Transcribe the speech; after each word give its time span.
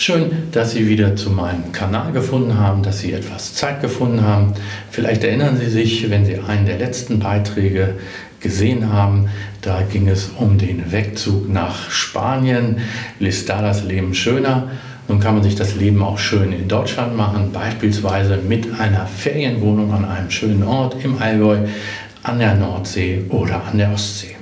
Schön, 0.00 0.30
dass 0.52 0.70
Sie 0.70 0.86
wieder 0.86 1.16
zu 1.16 1.28
meinem 1.28 1.72
Kanal 1.72 2.12
gefunden 2.12 2.56
haben, 2.56 2.84
dass 2.84 3.00
Sie 3.00 3.12
etwas 3.12 3.54
Zeit 3.54 3.82
gefunden 3.82 4.22
haben. 4.22 4.54
Vielleicht 4.92 5.24
erinnern 5.24 5.56
Sie 5.56 5.68
sich, 5.68 6.08
wenn 6.08 6.24
Sie 6.24 6.38
einen 6.38 6.66
der 6.66 6.78
letzten 6.78 7.18
Beiträge 7.18 7.94
gesehen 8.38 8.92
haben, 8.92 9.28
da 9.60 9.82
ging 9.82 10.06
es 10.06 10.30
um 10.38 10.56
den 10.56 10.92
Wegzug 10.92 11.52
nach 11.52 11.90
Spanien. 11.90 12.76
Ist 13.18 13.48
da 13.48 13.60
das 13.60 13.82
Leben 13.82 14.14
schöner? 14.14 14.70
Nun 15.08 15.18
kann 15.18 15.34
man 15.34 15.42
sich 15.42 15.56
das 15.56 15.74
Leben 15.74 16.00
auch 16.00 16.18
schön 16.18 16.52
in 16.52 16.68
Deutschland 16.68 17.16
machen, 17.16 17.50
beispielsweise 17.50 18.36
mit 18.36 18.78
einer 18.78 19.04
Ferienwohnung 19.04 19.92
an 19.92 20.04
einem 20.04 20.30
schönen 20.30 20.62
Ort 20.62 20.94
im 21.02 21.20
Allgäu, 21.20 21.66
an 22.22 22.38
der 22.38 22.54
Nordsee 22.54 23.24
oder 23.30 23.64
an 23.64 23.78
der 23.78 23.90
Ostsee. 23.92 24.36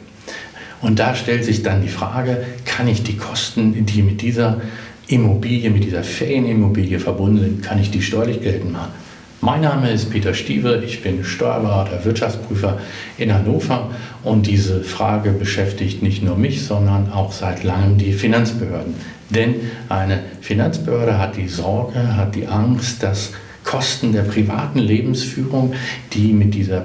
Und 0.82 0.98
da 0.98 1.14
stellt 1.14 1.46
sich 1.46 1.62
dann 1.62 1.80
die 1.80 1.88
Frage, 1.88 2.44
kann 2.66 2.88
ich 2.88 3.02
die 3.02 3.16
Kosten, 3.16 3.86
die 3.86 4.02
mit 4.02 4.20
dieser 4.20 4.60
Immobilie, 5.08 5.70
mit 5.70 5.84
dieser 5.84 6.02
Ferienimmobilie 6.02 6.98
verbunden 6.98 7.40
sind, 7.40 7.62
kann 7.62 7.80
ich 7.80 7.90
die 7.90 8.02
steuerlich 8.02 8.40
geltend 8.40 8.72
machen. 8.72 8.92
Mein 9.40 9.60
Name 9.60 9.90
ist 9.90 10.10
Peter 10.10 10.34
Stieve, 10.34 10.82
ich 10.84 11.02
bin 11.02 11.22
Steuerberater, 11.22 12.04
Wirtschaftsprüfer 12.04 12.78
in 13.18 13.32
Hannover 13.32 13.90
und 14.24 14.46
diese 14.46 14.82
Frage 14.82 15.30
beschäftigt 15.30 16.02
nicht 16.02 16.22
nur 16.24 16.36
mich, 16.36 16.64
sondern 16.64 17.12
auch 17.12 17.30
seit 17.30 17.62
langem 17.62 17.98
die 17.98 18.12
Finanzbehörden. 18.12 18.94
Denn 19.30 19.54
eine 19.88 20.20
Finanzbehörde 20.40 21.18
hat 21.18 21.36
die 21.36 21.48
Sorge, 21.48 22.16
hat 22.16 22.34
die 22.34 22.46
Angst, 22.46 23.02
dass 23.02 23.32
Kosten 23.62 24.12
der 24.12 24.22
privaten 24.22 24.78
Lebensführung, 24.78 25.74
die 26.14 26.32
mit 26.32 26.54
dieser 26.54 26.84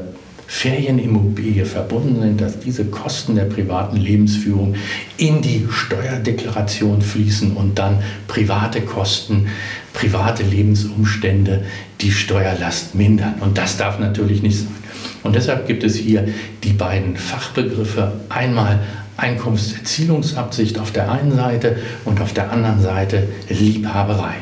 Ferienimmobilie 0.51 1.65
verbunden 1.65 2.21
sind, 2.21 2.41
dass 2.41 2.59
diese 2.59 2.83
Kosten 2.85 3.35
der 3.35 3.45
privaten 3.45 3.95
Lebensführung 3.95 4.75
in 5.15 5.41
die 5.41 5.65
Steuerdeklaration 5.71 7.01
fließen 7.01 7.53
und 7.53 7.79
dann 7.79 8.03
private 8.27 8.81
Kosten, 8.81 9.47
private 9.93 10.43
Lebensumstände 10.43 11.63
die 12.01 12.11
Steuerlast 12.11 12.95
mindern. 12.95 13.35
Und 13.39 13.57
das 13.57 13.77
darf 13.77 13.97
natürlich 13.97 14.43
nicht 14.43 14.59
sein. 14.59 14.75
Und 15.23 15.35
deshalb 15.35 15.67
gibt 15.67 15.83
es 15.85 15.95
hier 15.95 16.27
die 16.63 16.73
beiden 16.73 17.15
Fachbegriffe. 17.15 18.11
Einmal 18.27 18.81
Einkommenserzielungsabsicht 19.15 20.77
auf 20.77 20.91
der 20.91 21.09
einen 21.09 21.33
Seite 21.33 21.77
und 22.03 22.19
auf 22.19 22.33
der 22.33 22.51
anderen 22.51 22.81
Seite 22.81 23.29
Liebhaberei. 23.49 24.35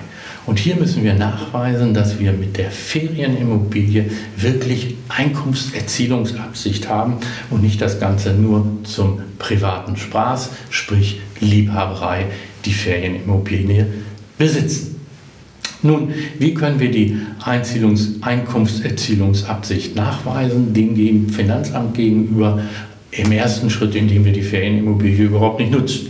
Und 0.46 0.58
hier 0.58 0.76
müssen 0.76 1.04
wir 1.04 1.14
nachweisen, 1.14 1.94
dass 1.94 2.20
wir 2.20 2.32
mit 2.34 2.58
der 2.58 2.72
Ferienimmobilie 2.72 4.06
wirklich 4.38 4.96
Einkommenserzielungsabsicht 5.10 6.90
haben 6.90 7.18
und 7.50 7.62
nicht 7.62 7.82
das 7.82 8.00
Ganze 8.00 8.34
nur 8.34 8.66
zum 8.84 9.22
privaten 9.38 9.96
Spaß, 9.96 10.52
sprich 10.70 11.20
Liebhaberei, 11.40 12.26
die 12.66 12.74
Ferienimmobilie 12.74 13.86
besitzen. 14.38 15.00
Nun, 15.82 16.14
wie 16.38 16.54
können 16.54 16.80
wir 16.80 16.92
die 16.92 17.18
Einziehungs 17.44 18.16
Einkunftserzielungsabsicht 18.22 19.96
nachweisen, 19.96 20.74
dem 20.74 21.30
Finanzamt 21.30 21.96
gegenüber? 21.96 22.62
Im 23.12 23.32
ersten 23.32 23.72
Schritt, 23.72 23.96
indem 23.96 24.24
wir 24.24 24.34
die 24.34 24.44
Ferienimmobilie 24.44 25.26
überhaupt 25.26 25.60
nicht 25.60 25.72
nutzen 25.72 26.10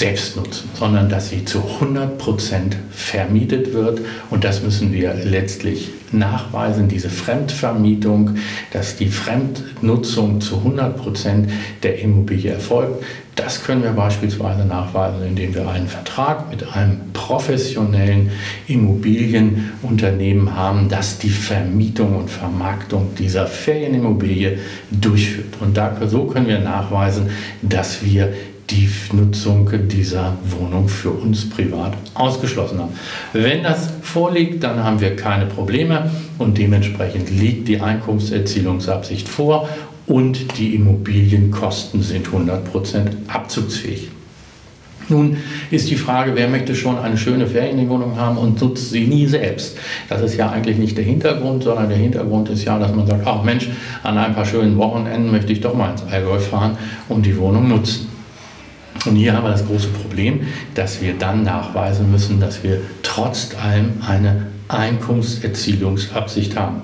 selbst 0.00 0.34
nutzen, 0.34 0.70
sondern 0.72 1.10
dass 1.10 1.28
sie 1.28 1.44
zu 1.44 1.58
100% 1.58 2.72
vermietet 2.90 3.74
wird. 3.74 4.00
Und 4.30 4.44
das 4.44 4.62
müssen 4.62 4.94
wir 4.94 5.12
letztlich 5.12 5.90
nachweisen, 6.10 6.88
diese 6.88 7.10
Fremdvermietung, 7.10 8.36
dass 8.72 8.96
die 8.96 9.08
Fremdnutzung 9.08 10.40
zu 10.40 10.56
100% 10.56 11.48
der 11.82 12.00
Immobilie 12.00 12.50
erfolgt. 12.50 13.04
Das 13.36 13.62
können 13.62 13.82
wir 13.82 13.92
beispielsweise 13.92 14.64
nachweisen, 14.64 15.22
indem 15.26 15.54
wir 15.54 15.68
einen 15.68 15.86
Vertrag 15.86 16.50
mit 16.50 16.66
einem 16.74 17.12
professionellen 17.12 18.30
Immobilienunternehmen 18.66 20.54
haben, 20.56 20.88
das 20.88 21.18
die 21.18 21.30
Vermietung 21.30 22.16
und 22.16 22.30
Vermarktung 22.30 23.14
dieser 23.18 23.46
Ferienimmobilie 23.46 24.58
durchführt. 24.90 25.54
Und 25.60 25.76
da, 25.76 25.96
so 26.06 26.24
können 26.24 26.48
wir 26.48 26.58
nachweisen, 26.58 27.30
dass 27.62 28.04
wir 28.04 28.32
die 28.70 28.88
Nutzung 29.12 29.68
dieser 29.88 30.36
Wohnung 30.44 30.88
für 30.88 31.10
uns 31.10 31.48
privat 31.48 31.94
ausgeschlossen 32.14 32.78
haben. 32.78 32.92
Wenn 33.32 33.62
das 33.62 33.88
vorliegt, 34.02 34.62
dann 34.62 34.82
haben 34.84 35.00
wir 35.00 35.16
keine 35.16 35.46
Probleme 35.46 36.10
und 36.38 36.58
dementsprechend 36.58 37.30
liegt 37.30 37.68
die 37.68 37.80
Einkunftserzielungsabsicht 37.80 39.28
vor 39.28 39.68
und 40.06 40.58
die 40.58 40.74
Immobilienkosten 40.74 42.02
sind 42.02 42.28
100% 42.28 42.60
abzugsfähig. 43.28 44.10
Nun 45.08 45.38
ist 45.72 45.90
die 45.90 45.96
Frage, 45.96 46.32
wer 46.36 46.48
möchte 46.48 46.76
schon 46.76 46.96
eine 46.96 47.18
schöne 47.18 47.48
Ferienwohnung 47.48 48.16
haben 48.16 48.38
und 48.38 48.60
nutzt 48.60 48.90
sie 48.90 49.06
nie 49.06 49.26
selbst? 49.26 49.76
Das 50.08 50.22
ist 50.22 50.36
ja 50.36 50.50
eigentlich 50.50 50.78
nicht 50.78 50.96
der 50.96 51.04
Hintergrund, 51.04 51.64
sondern 51.64 51.88
der 51.88 51.98
Hintergrund 51.98 52.48
ist 52.48 52.64
ja, 52.64 52.78
dass 52.78 52.94
man 52.94 53.08
sagt, 53.08 53.26
ach 53.26 53.42
Mensch, 53.42 53.68
an 54.04 54.16
ein 54.16 54.34
paar 54.34 54.46
schönen 54.46 54.76
Wochenenden 54.78 55.32
möchte 55.32 55.52
ich 55.52 55.60
doch 55.60 55.74
mal 55.74 55.90
ins 55.90 56.04
Allgäu 56.04 56.38
fahren 56.38 56.78
und 57.08 57.26
die 57.26 57.36
Wohnung 57.36 57.68
nutzen. 57.68 58.19
Und 59.06 59.16
hier 59.16 59.34
haben 59.34 59.44
wir 59.44 59.50
das 59.50 59.66
große 59.66 59.88
Problem, 59.88 60.42
dass 60.74 61.00
wir 61.00 61.14
dann 61.14 61.42
nachweisen 61.42 62.10
müssen, 62.10 62.40
dass 62.40 62.62
wir 62.62 62.80
trotz 63.02 63.54
allem 63.60 63.94
eine 64.06 64.46
Einkommenserzielungsabsicht 64.68 66.56
haben. 66.56 66.82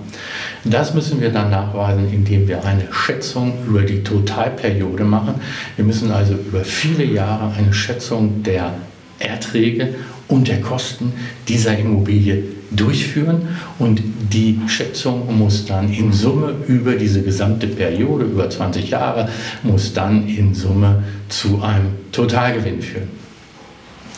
Das 0.64 0.94
müssen 0.94 1.20
wir 1.20 1.30
dann 1.30 1.50
nachweisen, 1.50 2.12
indem 2.12 2.48
wir 2.48 2.64
eine 2.64 2.88
Schätzung 2.90 3.64
über 3.66 3.82
die 3.82 4.02
Totalperiode 4.02 5.04
machen. 5.04 5.34
Wir 5.76 5.84
müssen 5.84 6.10
also 6.10 6.34
über 6.34 6.64
viele 6.64 7.04
Jahre 7.04 7.52
eine 7.56 7.72
Schätzung 7.72 8.42
der 8.42 8.74
Erträge 9.18 9.94
und 10.28 10.48
der 10.48 10.60
Kosten 10.60 11.12
dieser 11.48 11.78
Immobilie 11.78 12.42
durchführen 12.70 13.48
und 13.78 14.02
die 14.32 14.58
Schätzung 14.66 15.38
muss 15.38 15.66
dann 15.66 15.92
in 15.92 16.12
Summe 16.12 16.54
über 16.66 16.94
diese 16.94 17.22
gesamte 17.22 17.68
Periode, 17.68 18.24
über 18.24 18.50
20 18.50 18.90
Jahre, 18.90 19.28
muss 19.62 19.92
dann 19.92 20.28
in 20.28 20.54
Summe 20.54 21.04
zu 21.28 21.62
einem 21.62 21.92
Totalgewinn 22.12 22.82
führen. 22.82 23.08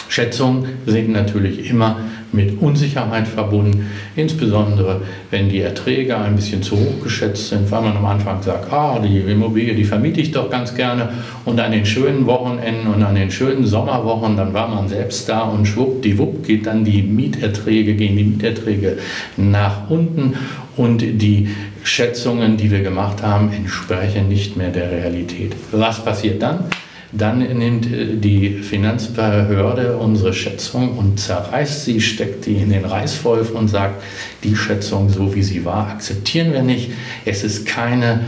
Schätzungen 0.08 0.64
sind 0.87 1.10
natürlich 1.10 1.69
immer 1.69 2.00
mit 2.32 2.60
Unsicherheit 2.60 3.26
verbunden, 3.26 3.86
insbesondere 4.16 5.02
wenn 5.30 5.48
die 5.48 5.60
Erträge 5.60 6.16
ein 6.18 6.36
bisschen 6.36 6.62
zu 6.62 6.76
hoch 6.76 7.02
geschätzt 7.02 7.48
sind, 7.48 7.70
weil 7.70 7.82
man 7.82 7.96
am 7.96 8.04
Anfang 8.04 8.42
sagt, 8.42 8.72
ah, 8.72 8.98
die 8.98 9.18
Immobilie, 9.18 9.74
die 9.74 9.84
vermiete 9.84 10.20
ich 10.20 10.30
doch 10.30 10.50
ganz 10.50 10.74
gerne 10.74 11.10
und 11.44 11.58
an 11.58 11.72
den 11.72 11.86
schönen 11.86 12.26
Wochenenden 12.26 12.86
und 12.88 13.02
an 13.02 13.14
den 13.14 13.30
schönen 13.30 13.66
Sommerwochen, 13.66 14.36
dann 14.36 14.52
war 14.52 14.68
man 14.68 14.88
selbst 14.88 15.28
da 15.28 15.42
und 15.42 15.66
schwuppdiwupp 15.66 16.46
geht 16.46 16.66
dann 16.66 16.84
die 16.84 17.02
Mieterträge, 17.02 17.94
gehen 17.94 18.16
die 18.16 18.24
Mieterträge 18.24 18.98
nach 19.36 19.88
unten 19.88 20.34
und 20.76 21.00
die 21.00 21.48
Schätzungen, 21.82 22.56
die 22.56 22.70
wir 22.70 22.82
gemacht 22.82 23.22
haben, 23.22 23.50
entsprechen 23.52 24.28
nicht 24.28 24.56
mehr 24.56 24.70
der 24.70 24.90
Realität. 24.90 25.56
Was 25.72 26.04
passiert 26.04 26.42
dann? 26.42 26.64
Dann 27.12 27.38
nimmt 27.38 27.86
äh, 27.86 28.16
die 28.16 28.50
Finanzbehörde 28.50 29.96
unsere 29.96 30.32
Schätzung 30.32 30.98
und 30.98 31.19
zerreißt 31.19 31.84
sie, 31.84 32.00
steckt 32.00 32.46
die 32.46 32.56
in 32.56 32.70
den 32.70 32.84
Reißwolf 32.84 33.50
und 33.52 33.69
sagt, 33.69 34.02
die 34.44 34.54
Schätzung, 34.54 35.08
so 35.08 35.34
wie 35.34 35.42
sie 35.42 35.64
war, 35.64 35.88
akzeptieren 35.88 36.52
wir 36.52 36.62
nicht. 36.62 36.91
Es 37.24 37.44
ist 37.44 37.66
keine 37.66 38.20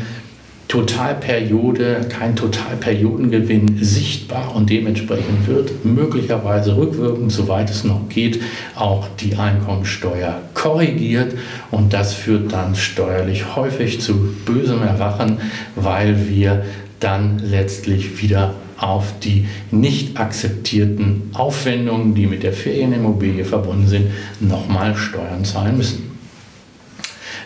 Totalperiode, 0.70 2.06
kein 2.08 2.36
Totalperiodengewinn 2.36 3.82
sichtbar 3.82 4.54
und 4.54 4.70
dementsprechend 4.70 5.48
wird 5.48 5.84
möglicherweise 5.84 6.76
rückwirkend, 6.76 7.32
soweit 7.32 7.68
es 7.70 7.82
noch 7.82 8.08
geht, 8.08 8.40
auch 8.76 9.08
die 9.18 9.34
Einkommensteuer 9.34 10.40
korrigiert 10.54 11.34
und 11.72 11.92
das 11.92 12.14
führt 12.14 12.52
dann 12.52 12.76
steuerlich 12.76 13.56
häufig 13.56 14.00
zu 14.00 14.32
bösem 14.46 14.80
Erwachen, 14.82 15.38
weil 15.74 16.28
wir 16.28 16.64
dann 17.00 17.40
letztlich 17.40 18.22
wieder 18.22 18.54
auf 18.80 19.18
die 19.20 19.46
nicht 19.70 20.18
akzeptierten 20.18 21.30
Aufwendungen, 21.34 22.14
die 22.14 22.26
mit 22.26 22.42
der 22.42 22.52
Ferienimmobilie 22.52 23.44
verbunden 23.44 23.86
sind, 23.86 24.06
nochmal 24.40 24.96
Steuern 24.96 25.44
zahlen 25.44 25.76
müssen. 25.76 26.10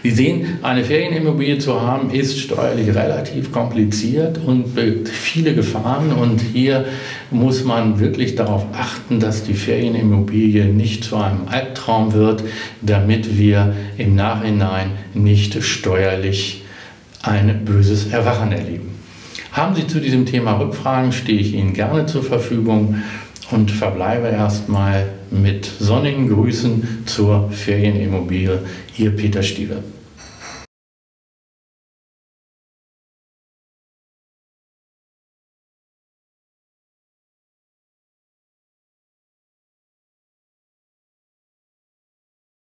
Sie 0.05 0.11
sehen, 0.11 0.59
eine 0.61 0.85
Ferienimmobilie 0.85 1.57
zu 1.57 1.81
haben, 1.81 2.11
ist 2.11 2.39
steuerlich 2.39 2.89
relativ 2.89 3.51
kompliziert 3.51 4.39
und 4.45 4.75
birgt 4.75 5.09
viele 5.09 5.55
Gefahren. 5.55 6.13
Und 6.13 6.43
hier 6.53 6.85
muss 7.31 7.65
man 7.65 7.99
wirklich 7.99 8.35
darauf 8.35 8.67
achten, 8.75 9.19
dass 9.19 9.45
die 9.45 9.55
Ferienimmobilie 9.55 10.67
nicht 10.67 11.05
zu 11.05 11.17
einem 11.17 11.49
Albtraum 11.49 12.13
wird, 12.13 12.45
damit 12.83 13.39
wir 13.39 13.75
im 13.97 14.15
Nachhinein 14.15 14.91
nicht 15.15 15.63
steuerlich 15.65 16.65
ein 17.23 17.65
böses 17.65 18.13
Erwachen 18.13 18.53
erleben. 18.53 18.94
Haben 19.55 19.77
Sie 19.77 19.87
zu 19.87 20.01
diesem 20.01 20.27
Thema 20.27 20.59
Rückfragen, 20.59 21.13
stehe 21.13 21.39
ich 21.39 21.55
Ihnen 21.55 21.75
gerne 21.75 22.07
zur 22.07 22.25
Verfügung 22.25 22.97
und 23.53 23.71
verbleibe 23.71 24.27
erstmal 24.27 25.07
mit 25.31 25.65
sonnigen 25.65 26.29
Grüßen 26.29 27.05
zur 27.07 27.53
Ferienimmobilie. 27.53 28.59
Ihr 28.99 29.15
Peter 29.15 29.45
Stieve. 29.45 29.77